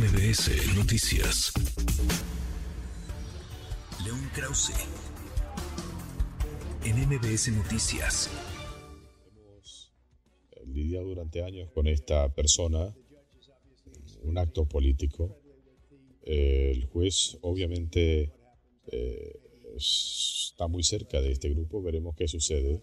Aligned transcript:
MBS 0.00 0.74
Noticias. 0.76 1.52
León 4.02 4.30
Krause. 4.34 4.72
En 6.86 6.96
MBS 7.06 7.52
Noticias. 7.52 8.30
Hemos 9.30 10.74
lidiado 10.74 11.04
durante 11.04 11.42
años 11.42 11.70
con 11.72 11.86
esta 11.86 12.32
persona, 12.32 12.96
un 14.22 14.38
acto 14.38 14.66
político. 14.66 15.36
El 16.22 16.86
juez 16.86 17.36
obviamente 17.42 18.32
eh, 18.86 19.38
está 19.76 20.66
muy 20.66 20.82
cerca 20.82 21.20
de 21.20 21.32
este 21.32 21.50
grupo, 21.50 21.82
veremos 21.82 22.16
qué 22.16 22.26
sucede. 22.26 22.80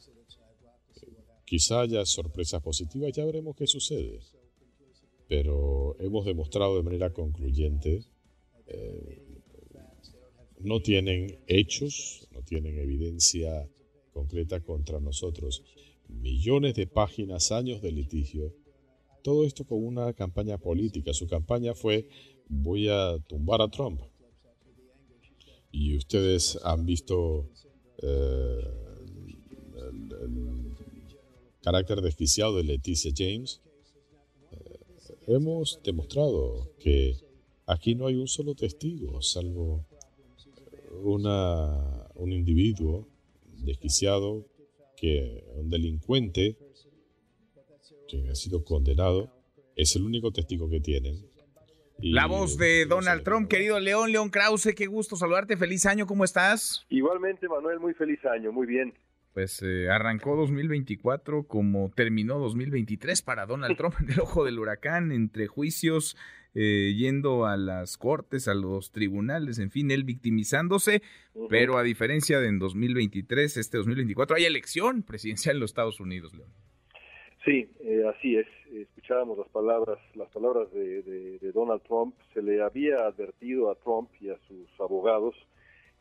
Quizá 1.46 1.82
haya 1.82 2.06
sorpresas 2.06 2.62
positivas, 2.62 3.12
ya 3.12 3.26
veremos 3.26 3.56
qué 3.56 3.66
sucede 3.66 4.20
pero 5.28 5.96
hemos 6.00 6.26
demostrado 6.26 6.78
de 6.78 6.84
manera 6.84 7.14
concluyente, 7.14 8.04
eh, 8.68 9.22
no 10.60 10.82
tienen 10.82 11.40
hechos, 11.48 12.28
no 12.32 12.42
tienen 12.44 12.80
evidencia 12.80 13.70
concreta 14.14 14.60
contra 14.62 15.00
nosotros. 15.00 15.64
Millones 16.08 16.76
de 16.76 16.88
páginas, 16.88 17.52
años 17.52 17.82
de 17.82 17.92
litigio, 17.92 18.54
todo 19.24 19.46
esto 19.46 19.66
con 19.66 19.84
una 19.84 20.14
campaña 20.14 20.58
política. 20.58 21.14
Su 21.14 21.28
campaña 21.28 21.74
fue 21.74 22.08
voy 22.50 22.88
a 22.88 23.18
tumbar 23.28 23.62
a 23.62 23.68
Trump. 23.68 24.02
Y 25.72 25.96
ustedes 25.96 26.58
han 26.64 26.86
visto 26.86 27.50
eh, 28.02 28.64
el, 29.76 30.74
carácter 31.62 32.02
desquiciado 32.02 32.56
de 32.56 32.64
Leticia 32.64 33.12
James, 33.16 33.62
hemos 35.28 35.82
demostrado 35.84 36.72
que 36.80 37.16
aquí 37.68 37.96
no 37.96 38.08
hay 38.08 38.16
un 38.16 38.28
solo 38.28 38.56
testigo, 38.56 39.22
salvo 39.22 39.86
una, 41.04 42.08
un 42.16 42.32
individuo 42.32 43.08
desquiciado, 43.64 44.46
que 44.96 45.44
un 45.56 45.70
delincuente 45.70 46.58
que 48.08 48.30
ha 48.30 48.36
sido 48.36 48.64
condenado, 48.64 49.32
es 49.76 49.96
el 49.96 50.04
único 50.04 50.32
testigo 50.32 50.70
que 50.70 50.80
tienen. 50.80 51.30
la 52.00 52.26
voz 52.26 52.58
de 52.58 52.86
Donald 52.86 53.24
Trump, 53.24 53.50
querido 53.50 53.80
León, 53.80 54.12
León 54.12 54.30
Krause, 54.30 54.74
qué 54.76 54.88
gusto 54.88 55.16
saludarte, 55.16 55.58
feliz 55.58 55.86
año, 55.86 56.08
¿cómo 56.08 56.24
estás? 56.24 56.86
Igualmente, 56.90 57.48
Manuel, 57.48 57.80
muy 57.80 57.94
feliz 57.94 58.24
año, 58.26 58.52
muy 58.52 58.66
bien 58.66 58.94
pues 59.38 59.62
eh, 59.62 59.88
arrancó 59.88 60.36
2024 60.36 61.44
como 61.44 61.92
terminó 61.96 62.40
2023 62.40 63.22
para 63.22 63.46
Donald 63.46 63.78
Trump 63.78 63.94
en 64.02 64.12
el 64.12 64.20
ojo 64.20 64.44
del 64.44 64.58
huracán, 64.58 65.12
entre 65.12 65.46
juicios, 65.46 66.18
eh, 66.56 66.96
yendo 66.98 67.46
a 67.46 67.56
las 67.56 68.00
cortes, 68.00 68.48
a 68.48 68.56
los 68.56 68.92
tribunales, 68.92 69.60
en 69.60 69.70
fin, 69.70 69.92
él 69.92 70.06
victimizándose, 70.06 71.04
pero 71.52 71.78
a 71.78 71.84
diferencia 71.84 72.40
de 72.40 72.48
en 72.48 72.58
2023, 72.58 73.58
este 73.58 73.78
2024 73.78 74.38
hay 74.38 74.46
elección 74.46 75.04
presidencial 75.04 75.58
en 75.58 75.60
los 75.60 75.70
Estados 75.70 76.00
Unidos, 76.00 76.34
León. 76.34 76.50
Sí, 77.46 77.70
eh, 77.82 78.06
así 78.10 78.38
es. 78.38 78.48
Escuchábamos 78.74 79.38
las 79.38 79.50
palabras, 79.50 80.00
las 80.16 80.32
palabras 80.32 80.74
de 80.74 81.52
Donald 81.54 81.84
Trump. 81.84 82.16
Se 82.34 82.42
le 82.42 82.64
había 82.64 83.06
advertido 83.06 83.70
a 83.70 83.76
Trump 83.76 84.10
y 84.20 84.30
a 84.30 84.38
sus 84.48 84.68
abogados 84.80 85.36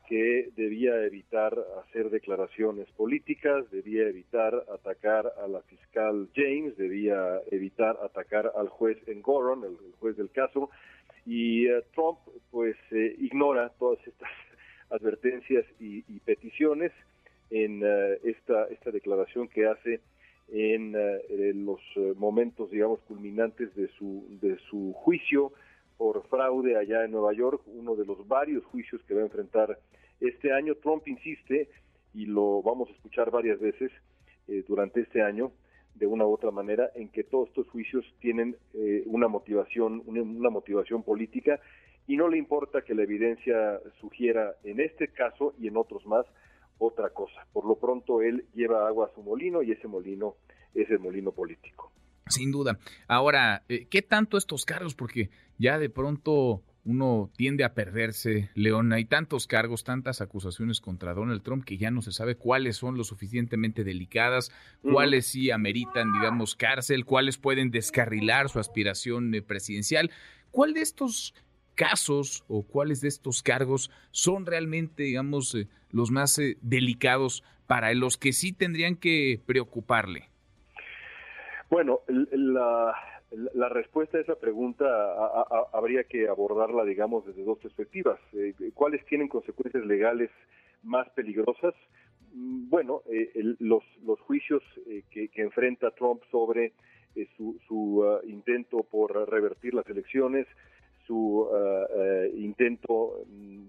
que 0.08 0.50
debía 0.56 1.04
evitar 1.04 1.56
hacer 1.80 2.10
declaraciones 2.10 2.88
políticas, 2.92 3.70
debía 3.70 4.08
evitar 4.08 4.54
atacar 4.72 5.32
a 5.42 5.48
la 5.48 5.60
fiscal 5.62 6.28
James, 6.34 6.76
debía 6.76 7.40
evitar 7.50 7.98
atacar 8.02 8.52
al 8.56 8.68
juez 8.68 8.98
Engoron, 9.08 9.64
el, 9.64 9.77
el 9.86 9.92
juez 9.98 10.16
del 10.16 10.30
caso, 10.30 10.70
y 11.27 11.66
eh, 11.66 11.82
Trump 11.94 12.18
pues 12.50 12.77
eh, 12.92 13.16
ignora 13.18 13.72
todas 13.78 13.98
estas 14.06 14.30
advertencias 14.90 15.64
y, 15.80 16.02
peticiones 16.20 16.92
en 17.50 17.83
eh, 17.84 18.18
esta, 18.24 18.66
esta 18.66 18.90
declaración 18.90 19.48
que 19.48 19.66
hace 19.66 20.00
en, 20.48 20.95
los 21.64 21.80
momentos, 22.16 22.70
digamos, 22.70 23.00
culminantes 23.00 23.74
de 23.74 23.89
su, 23.98 24.24
de 24.40 24.56
su 24.70 24.92
juicio 24.92 25.52
por 25.96 26.27
fraude 26.29 26.77
allá 26.77 27.05
en 27.05 27.11
Nueva 27.12 27.33
York, 27.33 27.62
uno 27.67 27.96
de 27.96 28.05
los 28.05 28.27
varios 28.29 28.64
juicios 28.67 29.02
que 29.05 29.14
va 29.14 29.20
a 29.20 29.24
enfrentar 29.24 29.79
este 30.20 30.52
año. 30.52 30.74
Trump 30.77 31.07
insiste, 31.08 31.68
y 32.14 32.27
lo 32.27 32.62
vamos 32.62 32.89
a 32.89 32.92
escuchar 32.92 33.30
varias 33.30 33.58
veces 33.61 33.90
eh, 34.48 34.64
durante 34.67 35.01
este 35.01 35.23
año, 35.23 35.52
de 35.95 36.07
una 36.07 36.27
u 36.27 36.33
otra 36.33 36.51
manera, 36.51 36.90
en 36.95 37.08
que 37.08 37.24
todos 37.24 37.48
estos 37.48 37.68
juicios 37.68 38.05
tienen 38.20 38.57
eh, 38.74 39.02
una 39.07 39.29
motivación, 39.29 40.02
una, 40.07 40.51
motivación 40.51 41.02
política, 41.02 41.61
y 42.07 42.17
no 42.17 42.28
le 42.28 42.39
importa 42.39 42.83
que 42.83 42.95
la 42.95 43.02
evidencia 43.02 43.80
sugiera 44.01 44.55
en 44.63 44.80
este 44.80 45.08
caso 45.08 45.55
y 45.58 45.68
en 45.68 45.77
otros 45.77 46.07
más 46.07 46.27
otra 46.78 47.11
cosa. 47.11 47.46
Por 47.52 47.64
lo 47.64 47.77
pronto 47.77 48.20
él 48.20 48.45
lleva 48.55 48.86
agua 48.86 49.07
a 49.07 49.14
su 49.14 49.23
molino 49.23 49.63
y 49.63 49.73
ese 49.73 49.89
molino 49.89 50.36
es 50.74 50.89
el 50.90 51.01
molino 51.01 51.33
político. 51.33 51.90
Sin 52.29 52.51
duda. 52.51 52.79
Ahora, 53.07 53.63
eh, 53.69 53.87
¿qué 53.89 54.03
tanto 54.03 54.37
estos 54.37 54.64
cargos? 54.64 54.95
Porque 54.95 55.31
ya 55.59 55.79
de 55.79 55.89
pronto 55.89 56.63
uno 56.85 57.31
tiende 57.37 57.64
a 57.64 57.75
perderse, 57.75 58.51
León. 58.55 58.92
Hay 58.92 59.05
tantos 59.05 59.47
cargos, 59.47 59.85
tantas 59.85 60.20
acusaciones 60.20 60.81
contra 60.81 61.14
Donald 61.14 61.42
Trump 61.42 61.64
que 61.64 61.79
ya 61.79 61.91
no 61.91 62.03
se 62.03 62.13
sabe 62.13 62.37
cuáles 62.37 62.77
son 62.77 62.97
lo 62.97 63.05
suficientemente 63.05 63.85
delicadas, 63.85 64.53
cuáles 64.83 65.27
sí 65.27 65.51
ameritan, 65.51 66.13
digamos, 66.13 66.55
cárcel, 66.55 67.05
cuáles 67.05 67.39
pueden 67.39 67.70
descarrilar 67.70 68.48
su 68.48 68.61
aspiración 68.61 69.35
eh, 69.35 69.43
presidencial. 69.43 70.11
¿Cuál 70.51 70.75
de 70.75 70.81
estos 70.81 71.35
casos 71.75 72.45
o 72.48 72.63
cuáles 72.63 73.01
de 73.01 73.08
estos 73.08 73.43
cargos 73.43 73.91
son 74.13 74.47
realmente, 74.47 75.03
digamos, 75.03 75.55
eh, 75.55 75.69
los 75.91 76.11
más 76.11 76.41
delicados 76.61 77.43
para 77.67 77.93
los 77.95 78.17
que 78.17 78.33
sí 78.33 78.53
tendrían 78.53 78.97
que 78.97 79.43
preocuparle? 79.45 80.31
Bueno, 81.68 82.00
la, 82.08 82.94
la 83.30 83.68
respuesta 83.68 84.18
a 84.18 84.20
esa 84.20 84.36
pregunta 84.36 84.84
habría 85.72 86.04
que 86.04 86.28
abordarla, 86.28 86.84
digamos, 86.84 87.27
desde 87.27 87.44
dos 87.44 87.58
perspectivas. 87.58 88.18
Eh, 88.32 88.54
¿Cuáles 88.74 89.04
tienen 89.06 89.28
consecuencias 89.28 89.84
legales 89.84 90.30
más 90.82 91.08
peligrosas? 91.10 91.74
Mm, 92.34 92.68
bueno, 92.68 93.02
eh, 93.10 93.30
los, 93.58 93.82
los 94.04 94.20
juicios 94.20 94.62
eh, 94.86 95.02
que, 95.10 95.30
enfrenta 95.42 95.90
Trump 95.92 96.22
sobre 96.30 96.72
su, 97.36 97.58
su 97.66 98.04
ah, 98.04 98.20
intento 98.27 98.83
por 98.83 99.28
revertir 99.30 99.72
las 99.72 99.88
elecciones, 99.88 100.46
su 101.06 101.48
eh, 101.52 101.86
eh, 101.96 102.33
intento 102.36 103.20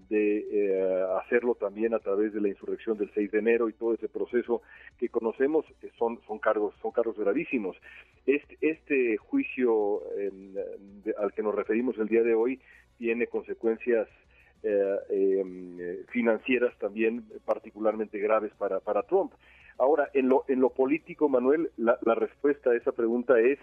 de 0.08 0.38
eh, 0.38 1.06
hacerlo 1.22 1.54
también 1.54 1.94
a 1.94 1.98
través 1.98 2.32
de 2.32 2.40
la 2.40 2.48
insurrección 2.48 2.98
del 2.98 3.10
6 3.14 3.30
de 3.30 3.38
enero 3.38 3.68
y 3.68 3.74
todo 3.74 3.94
ese 3.94 4.08
proceso 4.08 4.62
que 4.98 5.08
conocemos 5.08 5.64
son 5.98 6.20
son 6.26 6.38
cargos 6.38 6.74
son 6.82 6.90
cargos 6.90 7.16
gravísimos. 7.18 7.76
Este 8.26 8.58
este 8.60 9.16
juicio 9.18 10.02
al 11.18 11.32
que 11.32 11.42
nos 11.42 11.54
referimos 11.54 11.96
el 11.98 12.08
día 12.08 12.22
de 12.22 12.34
hoy 12.34 12.60
tiene 12.96 13.26
consecuencias 13.26 14.08
em, 14.62 16.04
financieras 16.08 16.76
también 16.78 17.24
particularmente 17.44 18.18
graves 18.18 18.52
para 18.58 18.80
para 18.80 19.02
Trump. 19.02 19.32
Ahora 19.78 20.10
en 20.14 20.28
lo 20.28 20.44
en 20.48 20.60
lo 20.60 20.70
político 20.70 21.28
Manuel 21.28 21.70
la 21.76 22.14
respuesta 22.14 22.70
a 22.70 22.76
esa 22.76 22.92
pregunta 22.92 23.38
es 23.38 23.58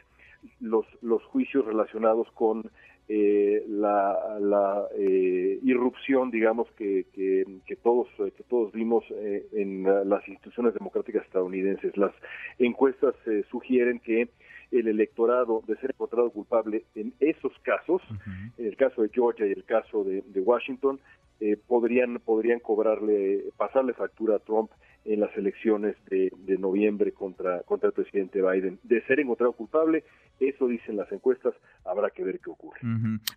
los 0.60 0.86
los 1.02 1.24
juicios 1.26 1.66
relacionados 1.66 2.30
con 2.32 2.70
eh, 3.08 3.64
la, 3.68 4.40
la 4.40 4.88
eh, 4.98 5.60
irrupción, 5.62 6.32
digamos, 6.32 6.68
que, 6.72 7.06
que, 7.14 7.76
todos, 7.84 8.08
que 8.18 8.44
todos 8.50 8.72
vimos 8.72 9.04
eh, 9.12 9.46
en 9.54 9.84
las 10.10 10.28
instituciones 10.28 10.74
democráticas 10.74 11.24
estadounidenses. 11.24 11.96
Las 11.98 12.14
encuestas 12.58 13.14
sugieren 13.52 14.00
que 14.00 14.30
el 14.72 14.88
electorado, 14.88 15.62
de 15.68 15.76
ser 15.76 15.92
encontrado 15.92 16.32
culpable 16.32 16.84
en 16.96 17.14
esos 17.20 17.54
casos, 17.62 18.02
en 18.58 18.66
el 18.66 18.76
caso 18.76 19.04
de 19.04 19.10
Georgia 19.10 19.46
y 19.46 19.52
el 19.52 19.66
caso 19.66 20.04
de, 20.04 20.24
de 20.26 20.42
Washington, 20.42 21.00
podrían, 21.68 22.20
podrían 22.26 22.60
cobrarle, 22.60 23.44
pasarle 23.56 23.94
factura 23.94 24.38
a 24.38 24.40
Trump 24.40 24.72
en 25.06 25.20
las 25.20 25.36
elecciones 25.38 25.96
de, 26.10 26.32
noviembre 26.58 27.12
contra, 27.12 27.62
contra 27.62 27.88
el 27.88 27.94
presidente 27.94 28.42
Biden. 28.42 28.80
De 28.84 29.02
ser 29.06 29.20
encontrado 29.20 29.54
culpable, 29.54 30.04
eso 30.40 30.68
dicen 30.68 30.98
las 30.98 31.12
encuestas, 31.12 31.54
habrá 31.86 32.10
que 32.10 32.24
ver 32.24 32.40
qué 32.40 32.50
ocurre. 32.50 32.80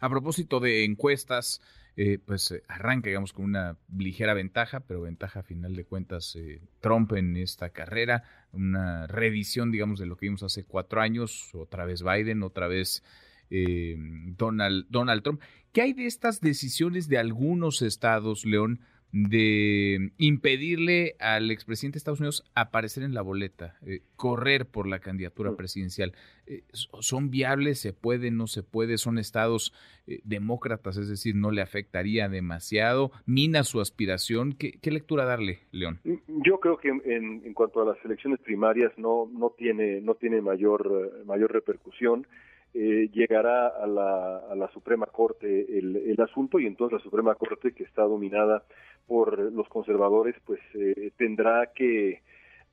A 0.01 0.09
propósito 0.09 0.61
de 0.61 0.85
encuestas, 0.85 1.61
eh, 1.97 2.19
pues 2.25 2.51
eh, 2.53 2.63
arranca, 2.69 3.09
digamos, 3.09 3.33
con 3.33 3.45
una 3.45 3.77
ligera 3.95 4.33
ventaja, 4.33 4.81
pero 4.81 5.03
ventaja 5.03 5.41
a 5.41 5.43
final 5.43 5.77
de 5.77 5.85
cuentas 5.85 6.37
eh, 6.37 6.61
Trump 6.81 7.13
en 7.13 7.37
esta 7.37 7.69
carrera, 7.71 8.23
una 8.53 9.07
revisión, 9.07 9.71
digamos, 9.71 9.99
de 9.99 10.07
lo 10.07 10.17
que 10.17 10.27
vimos 10.27 10.43
hace 10.43 10.65
cuatro 10.65 11.01
años, 11.01 11.55
otra 11.55 11.85
vez 11.85 12.03
Biden, 12.03 12.43
otra 12.43 12.67
vez 12.67 13.03
Donald, 13.51 14.87
Donald 14.91 15.23
Trump. 15.23 15.41
¿Qué 15.73 15.81
hay 15.81 15.93
de 15.95 16.07
estas 16.07 16.41
decisiones 16.43 17.09
de 17.09 17.17
algunos 17.17 17.81
estados, 17.81 18.45
León? 18.45 18.81
De 19.13 20.11
impedirle 20.19 21.17
al 21.19 21.51
expresidente 21.51 21.97
de 21.97 21.99
Estados 21.99 22.21
Unidos 22.21 22.45
aparecer 22.55 23.03
en 23.03 23.15
la 23.15 23.23
boleta, 23.23 23.77
eh, 23.87 24.03
correr 24.17 24.67
por 24.67 24.87
la 24.87 24.99
candidatura 24.99 25.53
mm. 25.53 25.57
presidencial. 25.57 26.13
Eh, 26.47 26.63
¿Son 26.73 27.31
viables? 27.31 27.81
¿Se 27.81 27.93
puede? 27.93 28.31
¿No 28.31 28.47
se 28.47 28.63
puede? 28.63 28.99
¿Son 28.99 29.19
estados 29.19 29.73
eh, 30.07 30.21
demócratas? 30.25 30.99
Es 30.99 31.09
decir, 31.09 31.35
¿no 31.35 31.51
le 31.51 31.63
afectaría 31.63 32.29
demasiado? 32.29 33.11
¿Mina 33.25 33.65
su 33.65 33.81
aspiración? 33.81 34.53
¿Qué, 34.53 34.91
lectura 34.91 35.25
darle, 35.25 35.61
León? 35.71 36.01
Mm, 36.05 36.43
yo 36.45 36.61
creo 36.61 36.77
que 36.77 36.89
en, 36.89 37.03
en, 37.45 37.55
cuanto 37.55 37.81
a 37.81 37.87
las 37.87 38.05
elecciones 38.05 38.41
primarias 38.41 38.93
no, 38.99 39.29
no, 39.33 39.55
tiene, 39.57 40.01
no 40.03 40.15
tiene 40.17 40.43
mayor, 40.43 41.25
mayor 41.25 41.53
repercusión. 41.53 42.27
Eh, 42.75 43.09
llegará 43.13 43.69
a 43.69 43.87
la, 43.87 44.39
a 44.51 44.55
la, 44.55 44.71
Suprema 44.73 45.07
Corte 45.07 45.79
el, 45.79 45.97
el, 45.97 46.21
asunto 46.21 46.61
y 46.61 46.67
entonces 46.67 46.99
la 46.99 47.03
Suprema 47.03 47.35
Corte, 47.35 47.73
que 47.73 47.83
está 47.83 48.03
dominada 48.03 48.63
por 49.07 49.39
los 49.39 49.69
conservadores, 49.69 50.37
pues 50.45 50.61
eh, 50.75 51.11
tendrá 51.17 51.73
que, 51.75 52.21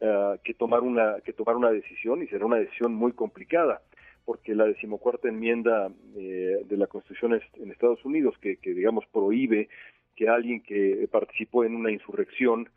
uh, 0.02 0.38
que, 0.44 0.54
tomar 0.54 0.82
una, 0.82 1.22
que 1.24 1.32
tomar 1.32 1.56
una 1.56 1.72
decisión 1.72 2.22
y 2.22 2.28
será 2.28 2.46
una 2.46 2.58
decisión 2.58 2.94
muy 2.94 3.14
complicada 3.14 3.82
porque 4.26 4.54
la 4.54 4.66
decimocuarta 4.66 5.30
enmienda 5.30 5.90
eh, 6.18 6.58
de 6.66 6.78
la 6.78 6.88
Constitución 6.88 7.40
en 7.54 7.72
Estados 7.72 8.04
Unidos, 8.04 8.36
que, 8.42 8.58
que 8.58 8.74
digamos 8.74 9.06
prohíbe 9.14 9.70
que 10.16 10.28
alguien 10.28 10.62
que 10.62 11.08
participó 11.12 11.64
en 11.64 11.76
una 11.76 11.92
insurrección 11.92 12.68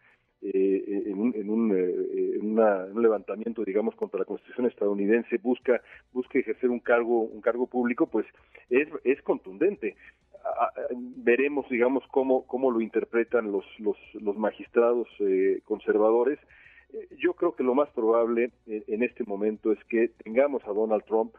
eh, 0.41 1.03
en, 1.07 1.19
un, 1.19 1.35
en, 1.35 1.51
un, 1.51 1.77
eh, 1.77 2.39
un, 2.41 3.03
levantamiento, 3.03 3.65
digamos, 3.65 3.97
contra 3.97 4.21
la 4.21 4.25
Constitución 4.25 4.67
estadounidense, 4.67 5.39
busca, 5.39 5.81
busca 6.13 6.39
ejercer 6.39 6.71
un 6.71 6.79
cargo, 6.79 7.23
un 7.23 7.41
cargo 7.41 7.67
público, 7.67 8.07
pues 8.07 8.25
es, 8.71 8.89
es 9.05 9.21
contundente. 9.23 9.97
veremos, 11.17 11.69
digamos, 11.69 12.05
cómo, 12.11 12.71
lo 12.71 12.81
interpretan 12.81 13.51
los, 13.51 13.65
los, 13.79 13.97
los 14.15 14.37
magistrados 14.37 15.09
eh, 15.21 15.61
conservadores. 15.65 16.39
Eh, 16.93 17.09
yo 17.19 17.35
creo 17.35 17.57
que 17.57 17.65
lo 17.65 17.75
más 17.75 17.91
probable 17.91 18.53
en 18.67 19.03
este 19.03 19.25
momento 19.25 19.73
es 19.73 19.83
que 19.85 20.09
tengamos 20.23 20.63
a 20.67 20.73
Donald 20.73 21.05
Trump 21.05 21.35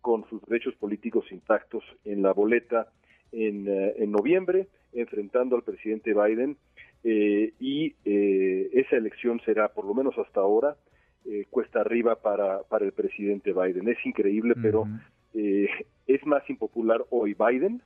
con 0.00 0.28
sus 0.28 0.42
derechos 0.46 0.74
políticos 0.74 1.30
intactos 1.30 1.84
en 2.04 2.22
la 2.22 2.32
boleta 2.32 2.88
en, 3.30 3.68
en 3.68 4.10
noviembre, 4.10 4.66
enfrentando 4.92 5.54
al 5.54 5.62
presidente 5.62 6.12
Biden 6.12 6.56
eh, 7.04 7.52
y 7.58 7.94
eh, 8.04 8.70
esa 8.72 8.96
elección 8.96 9.40
será, 9.44 9.68
por 9.68 9.84
lo 9.84 9.94
menos 9.94 10.16
hasta 10.18 10.40
ahora, 10.40 10.76
eh, 11.24 11.46
cuesta 11.50 11.80
arriba 11.80 12.16
para, 12.16 12.62
para 12.64 12.84
el 12.84 12.92
presidente 12.92 13.52
Biden. 13.52 13.88
Es 13.88 14.04
increíble, 14.04 14.54
pero 14.60 14.86
es 15.34 16.26
más 16.26 16.48
impopular 16.50 17.04
hoy 17.10 17.34
Biden 17.34 17.82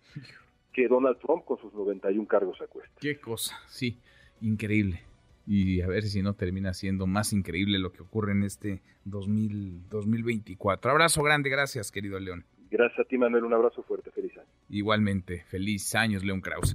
que 0.73 0.89
Donald 0.89 1.19
Trump 1.19 1.45
con 1.45 1.59
sus 1.59 1.73
91 1.73 2.27
cargos 2.27 2.61
a 2.61 2.67
cuesta. 2.67 2.95
Qué 3.01 3.19
cosa, 3.19 3.57
sí, 3.69 3.99
increíble. 4.41 5.01
Y 5.47 5.81
a 5.81 5.87
ver 5.87 6.03
si 6.03 6.23
no 6.23 6.35
termina 6.35 6.75
siendo 6.75 7.07
más 7.07 7.33
increíble 7.33 7.79
lo 7.79 7.93
que 7.93 8.03
ocurre 8.03 8.33
en 8.33 8.43
este 8.43 8.83
2000, 9.05 9.89
2024. 9.89 10.91
Abrazo 10.91 11.23
grande, 11.23 11.49
gracias, 11.49 11.93
querido 11.93 12.19
León. 12.19 12.45
Gracias 12.69 12.99
a 12.99 13.05
ti, 13.05 13.17
Manuel. 13.17 13.45
Un 13.45 13.55
abrazo 13.55 13.83
fuerte. 13.85 14.11
Feliz 14.11 14.37
año. 14.37 14.49
Igualmente, 14.69 15.45
feliz 15.49 15.95
años, 15.95 16.25
León 16.25 16.41
Krause. 16.41 16.75